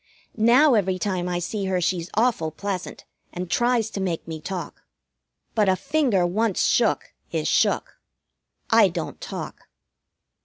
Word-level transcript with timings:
Now 0.35 0.73
every 0.73 0.97
time 0.97 1.29
I 1.29 1.37
see 1.37 1.65
her 1.65 1.79
she's 1.79 2.09
awful 2.15 2.49
pleasant, 2.49 3.05
and 3.31 3.51
tries 3.51 3.91
to 3.91 4.01
make 4.01 4.27
me 4.27 4.41
talk. 4.41 4.81
But 5.53 5.69
a 5.69 5.75
finger 5.75 6.25
once 6.25 6.63
shook 6.65 7.13
is 7.31 7.47
shook. 7.47 7.99
I 8.71 8.87
don't 8.87 9.21
talk. 9.21 9.67